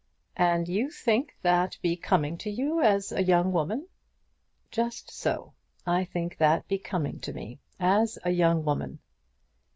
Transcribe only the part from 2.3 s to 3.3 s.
to you, as a